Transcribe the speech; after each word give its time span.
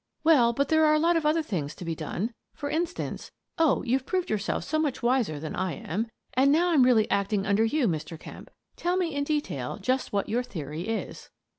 "Well, 0.23 0.51
but 0.51 0.69
there 0.69 0.83
are 0.83 0.95
a 0.95 0.99
lot 0.99 1.15
of 1.15 1.27
other 1.27 1.43
things 1.43 1.75
to 1.75 1.85
be 1.85 1.93
done. 1.93 2.33
For 2.55 2.71
instance— 2.71 3.29
oh, 3.59 3.83
you've 3.83 4.07
proved 4.07 4.31
yourself 4.31 4.63
so 4.63 4.79
much 4.79 5.03
wiser 5.03 5.39
than 5.39 5.55
I 5.55 5.73
am; 5.73 6.07
and 6.33 6.57
I'm 6.57 6.79
now 6.81 6.83
really 6.83 7.07
acting 7.11 7.45
under 7.45 7.63
you, 7.65 7.87
Mr. 7.87 8.19
Kemp— 8.19 8.49
tell 8.77 8.97
me 8.97 9.13
in 9.13 9.23
detail 9.25 9.77
just 9.77 10.11
what 10.11 10.27
your 10.27 10.41
theory 10.41 10.87
is." 10.87 11.29